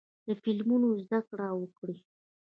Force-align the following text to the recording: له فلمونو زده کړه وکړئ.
له 0.27 0.33
فلمونو 0.43 0.87
زده 1.03 1.19
کړه 1.29 1.47
وکړئ. 1.59 1.97